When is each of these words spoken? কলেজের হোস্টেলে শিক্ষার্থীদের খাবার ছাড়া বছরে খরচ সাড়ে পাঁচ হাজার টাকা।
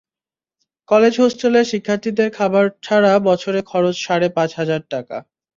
কলেজের 0.89 1.21
হোস্টেলে 1.21 1.61
শিক্ষার্থীদের 1.71 2.29
খাবার 2.37 2.65
ছাড়া 2.83 3.11
বছরে 3.27 3.59
খরচ 3.71 3.95
সাড়ে 4.05 4.27
পাঁচ 4.37 4.49
হাজার 4.59 4.81
টাকা। 4.93 5.17